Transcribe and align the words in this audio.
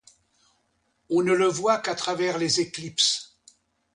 On 1.11 1.21
ne 1.21 1.31
le 1.31 1.45
voit 1.45 1.77
qu’à 1.77 1.93
travers 1.93 2.39
les 2.39 2.59
éclipses. 2.59 3.37